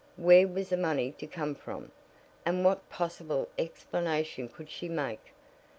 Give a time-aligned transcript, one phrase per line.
[0.17, 1.91] Where was the money to come from,
[2.43, 5.31] and what possible explanation could she make?